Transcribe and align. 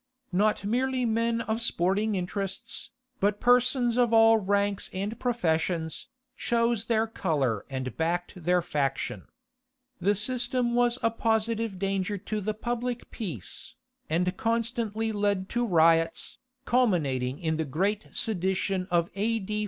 Not 0.31 0.65
merely 0.65 1.05
men 1.05 1.41
of 1.41 1.61
sporting 1.61 2.15
interests, 2.15 2.89
but 3.19 3.39
persons 3.39 3.97
of 3.97 4.11
all 4.11 4.39
ranks 4.39 4.89
and 4.93 5.19
professions, 5.19 6.07
chose 6.35 6.85
their 6.85 7.05
colour 7.05 7.67
and 7.69 7.95
backed 7.95 8.43
their 8.43 8.63
faction. 8.63 9.27
The 9.99 10.15
system 10.15 10.73
was 10.73 10.97
a 11.03 11.11
positive 11.11 11.77
danger 11.77 12.17
to 12.17 12.41
the 12.41 12.55
public 12.55 13.11
peace, 13.11 13.75
and 14.09 14.35
constantly 14.37 15.11
led 15.11 15.49
to 15.49 15.63
riots, 15.63 16.39
culminating 16.65 17.37
in 17.37 17.57
the 17.57 17.65
great 17.65 18.07
sedition 18.13 18.87
of 18.89 19.07
A.D. 19.13 19.53